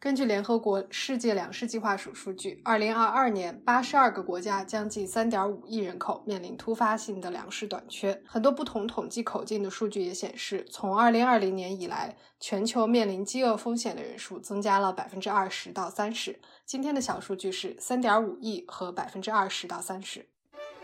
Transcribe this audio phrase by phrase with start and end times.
[0.00, 8.22] 根据联合国世界粮食计划署数据，二零二二年，八十二个国家将近三点五亿人口面临突发性的粮食短缺。
[8.24, 16.38] 很多不同统计口径的数据也显示，从二零二零年以来，全球面临饥饿风险的人数增加了百分之二十到三十。
[16.64, 20.24] 今天的小数据是三点五亿和百分之二十到三十。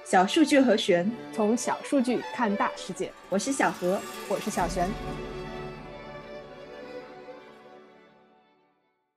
[0.05, 3.13] 小数据和玄，从小数据看大世界。
[3.29, 4.91] 我是小何，我是小璇。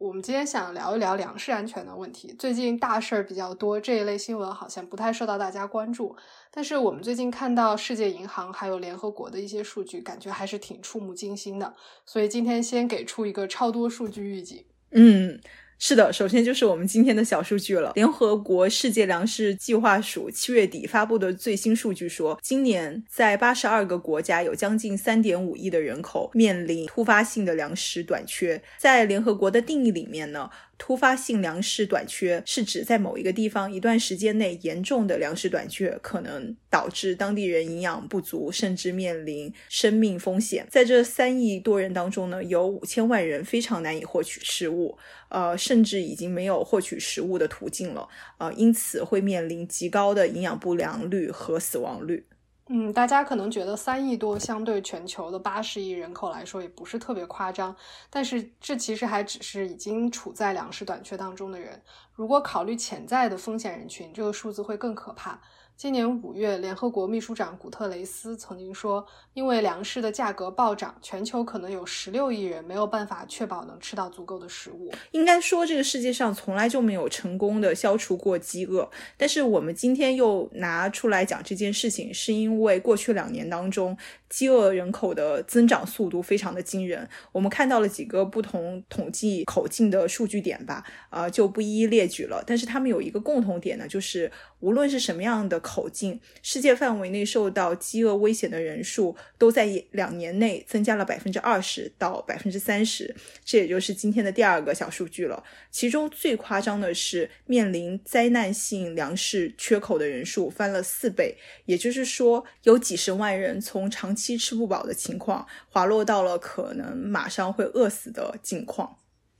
[0.07, 2.33] 我们今天想聊一聊粮食安全的问题。
[2.39, 6.15] 最近大事儿比较多，这一类新闻好像不太受到大家关注。
[6.49, 11.75] 但是我们最近看到世界银行还有联合国的一些数据，感觉还是挺触目惊心的。
[12.05, 14.63] 所以今天先给出一个超多数据预警。
[14.91, 15.41] 嗯。
[15.79, 17.91] 是的，首先就是我们今天的小数据了。
[17.93, 28.59] 联合国世界粮食计划署七月底发布的最新数据说，今年在八十二个国家有将近三点五亿的人口面临突发性的粮食短缺。
[28.79, 30.49] 在联合国的定义里面呢？
[30.77, 40.65] 突发性粮食短缺是指在某一个地方一段时间内严重的粮食短缺，可能导致当地人营养不足，甚至面临生命风险。
[40.69, 44.97] 在这三亿多人当中呢，有五千万人非常难以获取食物，
[45.29, 52.23] 呃，甚至已经没有获取食物的途径了，呃，因此会面临极高的营养不良率和死亡率。
[52.69, 57.73] 嗯，大家可能觉得三亿多相对全球的八十亿人口来说也不是特别夸张，
[58.09, 61.81] 但是这其实还只是已经处在粮食短缺当中的人。
[62.13, 65.39] 如果考虑潜在的风险人群，这个数字会更可怕。
[65.77, 74.91] 今年五月，联合国秘书长古特雷斯曾经说，因为粮食的价格暴涨，全球可能有十六亿人没有办法确保能吃到足够的食物。
[75.11, 78.89] 应该说，这个世界上从来就没有成功的消除过饥饿。
[79.17, 83.95] 但是我们今天又拿出来讲这件事情，是因为过去两年当中。
[84.29, 92.43] 饥饿人口的增长速度非常的惊人，我们看到了几个不同统计口径的数据点吧，呃，就不一一列举了。
[92.45, 103.15] 但是他们有一个共同点呢，就是无论是什么样的口径，世界范围内受到饥饿危险的人数都在两年内增加了百分之二十到百分之三十。
[103.45, 105.43] 这也就是今天的第二个小数据了。
[105.71, 118.97] 其中最夸张的是，面临灾难性粮食缺口的人数翻了四倍，也就是说，有几十万人从长期吃不饱的情况，滑落到了可能马上会饿死的境况。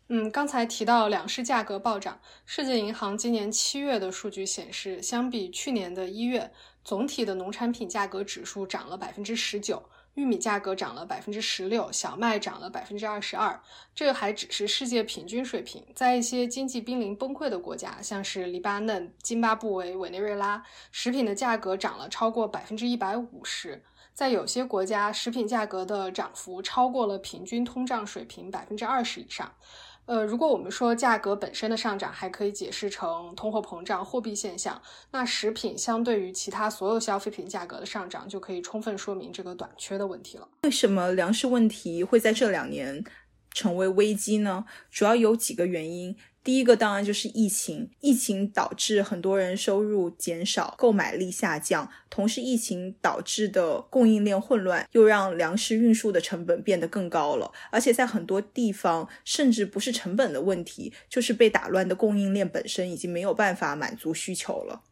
[0.09, 9.83] 嗯，刚才提到粮食价格暴涨，世界银行今年七月的数据显示，相比去年的一月，总体的农产品价格指数涨了百分之十九。
[10.13, 13.61] 玉米价格涨了百分之十六，小麦涨了百分之二十二，
[13.93, 15.85] 这还只是世界平均水平。
[15.93, 23.83] 在一些经济濒临崩溃的国家，像是黎巴嫩、津巴布韦、委内瑞拉，食品的价格涨了超过百分之一百五十。
[24.17, 29.53] 在有些国家，食品价格的涨幅超过了平均通胀水平百分之二十以上。
[30.07, 40.49] 呃，如果我们说价格本身的上涨还可以解释成通货膨胀、货币现象，那食品相对于其他所有消费品价格的上涨，就可以充分说明这个短缺的问题了。
[40.63, 43.03] 为什么粮食问题会在这两年
[43.51, 44.65] 成为危机呢？
[44.89, 46.17] 主要有几个原因。
[46.47, 64.83] 第一个当然就是疫情，疫情导致很多人收入减少，购买力下降，同时疫情导致的供应链混乱又让粮食运输的成本变得更高了，而且在很多地方甚至不是成本的问题，就是被打乱的供应链本身已经没有办法满足需求了。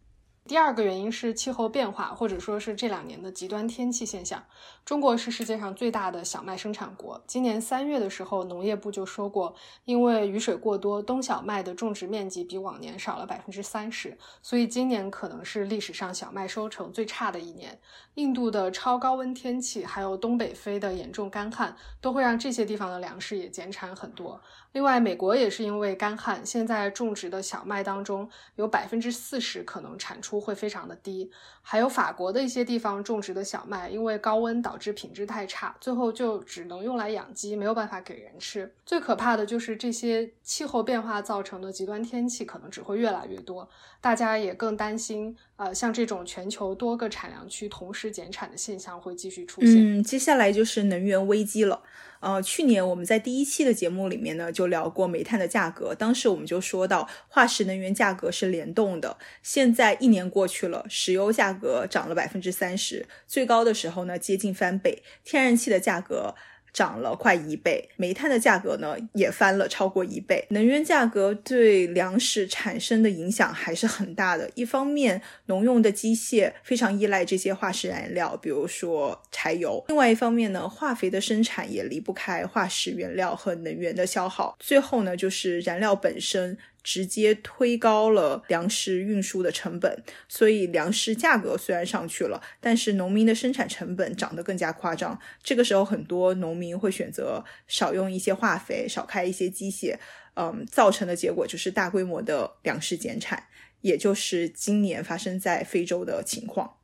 [0.47, 4.44] 第二个原因是气候变化，或者说是这两年的极端天气现象。
[4.85, 7.19] 中国是世界上最大的小麦生产国。
[7.25, 9.55] 今年三月的时候，农业部就说过，
[9.85, 17.79] 因为雨水过多，冬小麦的种植面积比往年少了百分之三十，所以今年可能是历史上小麦收成最差的一年。
[18.13, 24.39] 印度的超高温天气，还有东北非的严重干旱，都会让这些地方的粮食也减产很多。
[24.73, 31.31] 另外，美国也是因为干旱，现在种植的小麦当中有百分之四十可能产出会非常的低。
[31.62, 38.72] 还有法国的一些地方种植的小麦，因为高温导致品质太差，最后就只能用来养鸡，没有办法给人吃。
[38.85, 43.67] 最可怕的就是这些气候变化造成的极端天气可能只会越来越多，
[43.99, 49.99] 大家也更担心，呃，像这种全球多个产粮区同时减产的现象会继续出现。
[49.99, 51.81] 嗯，接下来就是能源危机了。
[52.19, 55.93] 呃，去年我们在第一期的节目里面呢，就聊过煤炭的价格。
[55.93, 59.16] 当时我们就说到，化石能源价格是联动的。
[59.43, 65.03] 现在一年过去了，石油价格涨了百分之三十，最高的时候呢接近翻倍。
[65.23, 66.34] 天然气的价格
[66.75, 70.45] 涨了快一倍，煤炭的价格呢也翻了超过一倍。
[70.49, 74.51] 能源价格对粮食产生的影响还是很大的。
[74.55, 84.57] 一方面，农用的机械非常依赖这些化石燃料，比如说柴油；另外一方面呢，化肥的生产也离不开化石原料和能源的消耗。
[84.59, 86.57] 最后呢，就是燃料本身。
[86.85, 95.20] 直接推高了粮食运输的成本，所以粮食价格虽然上去了，但是农民的生产成本涨得更加夸张。
[95.41, 99.97] 这个时候，很多农民会选择少用一些化肥，少开一些机械，
[100.35, 103.47] 嗯，造成的结果就是大规模的粮食减产，
[103.81, 106.78] 也就是今年发生在非洲的情况。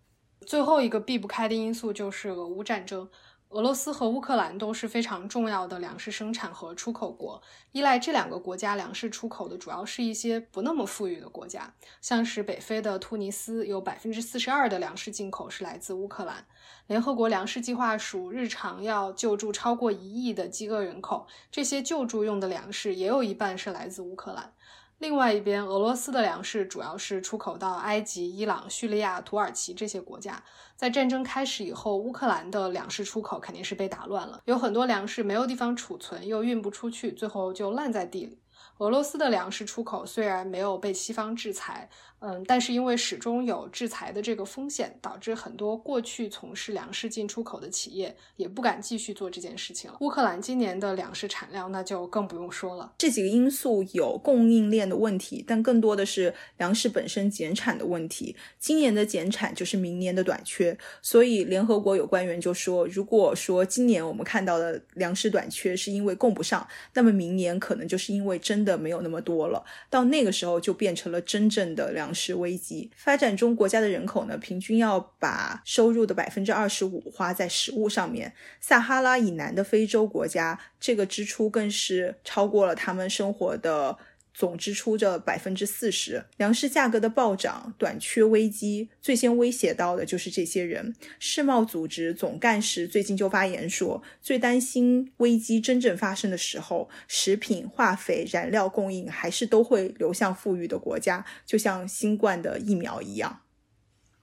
[0.47, 3.07] 最后一个避不开的因素就是俄乌战争。
[3.51, 7.41] 俄罗斯和乌克兰都是非常重要的粮食生产和出口国，
[7.73, 16.45] 依赖这两个国家粮食出口的主要是一些不那么富裕的国家，像是北非的突尼斯，有百分之四十二的粮食进口是来自乌克兰。
[16.87, 24.53] 联合国粮食计划署日常要救助超过一亿的饥饿人口，这些救助用的粮食也有一半是来自乌克兰。
[25.01, 30.43] 另外一边，俄罗斯的粮食主要是出口到埃及、伊朗、叙利亚、土耳其这些国家。
[30.75, 38.40] 在战争开始以后，乌克兰的粮食出口肯定是被打乱了，有很多粮食没有地方储存，又运不出去，最后就烂在地里。
[38.81, 41.87] 俄罗斯的粮食出口虽然没有被西方制裁，
[42.17, 49.97] 嗯，但是因为始终有制裁的这个风险，导致很多过去从事粮食进出口的企业也不敢继续做这件事情了。
[50.01, 52.91] 乌克兰今年的粮食产量那就更不用说了。
[52.97, 58.35] 这几个因素有供应链的问题，但更多的是粮食本身减产的问题。
[58.57, 68.70] 今年的减产就是明年的短缺，所以联合国有官员就说，如果说今年我们看到的粮食短缺是因为供不上，那么明年可能就是因为真的。
[68.77, 72.89] 没有那么多了，到那个时候就变成了真正的粮食危机。
[72.95, 78.33] 发展中国家的人口呢，平均要把收入的百分之二十五花在食物上面。
[78.59, 83.97] 撒哈拉以南的非洲国家，这个支出更是超过了他们生活的。
[84.33, 90.95] 总支出的百分之四十，粮食价格的暴涨、短缺危机，最先威胁到的就是这些人。
[91.19, 103.41] 世贸组织总干事最近就发言说，最担心危机真正发生的时候，食品、化肥、燃料供应还是都会流向富裕的国家，就像新冠的疫苗一样。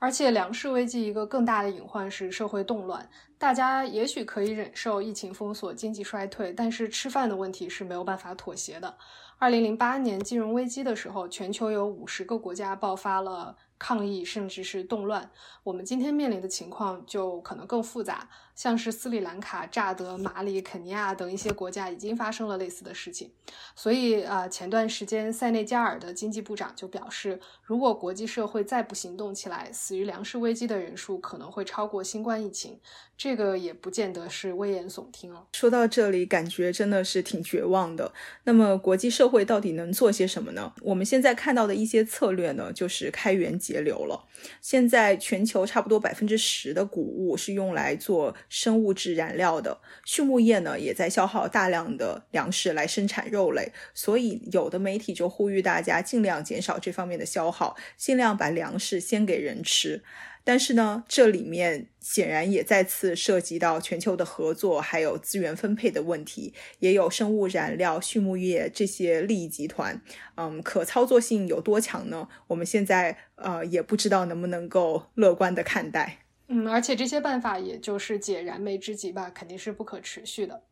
[0.00, 3.10] 而且，粮食危机一个更大的隐患是社会动乱。
[3.36, 8.96] 大家也许可以忍受疫情封锁、经济衰退，但是吃饭的问题是没有办法妥协的。
[9.40, 13.56] 二零零八年金融危机的时候，全球有五十个国家爆发了。
[13.78, 15.30] 抗议甚至是动乱，
[15.62, 18.28] 我们今天面临的情况就可能更复杂。
[18.54, 23.30] 像是斯里兰卡、乍得、马里、肯尼亚等一些国家已经发生了类似的事情。
[23.76, 32.80] 所以，呃，前段时间塞内加尔的经济部长就表示，如果国际社会再不行动起来，死于粮食危机的人数可能会超过新冠疫情。
[33.16, 35.46] 这个也不见得是危言耸听了。
[35.52, 38.12] 说到这里，感觉真的是挺绝望的。
[38.42, 40.72] 那么，国际社会到底能做些什么呢？
[40.82, 43.56] 我们现在看到的一些策略呢，就是开源。
[43.68, 44.24] 节流了。
[44.62, 60.02] 现在全球差不多百分之十的谷物是用来做生物质燃料的，畜牧业呢也在消耗大量的粮食来生产肉类，所以有的媒体就呼吁大家尽量减少这方面的消耗，尽量把粮食先给人吃。
[60.48, 70.00] 但是呢，这里面显然也再次涉及到全球的合作，还有资源分配的问题，也有生物燃料、畜牧业这些利益集团，
[70.36, 72.26] 嗯，可操作性有多强呢？
[72.46, 76.20] 我们现在呃也不知道能不能够乐观的看待。
[76.46, 80.62] 嗯，而且这些办法也就是解燃眉之急吧，肯定是不可持续的。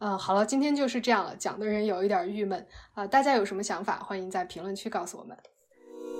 [0.00, 5.34] 嗯，好了，今天就是这样了，讲的人有一点郁闷啊，大家有什么想法，欢迎在评论区告诉我们。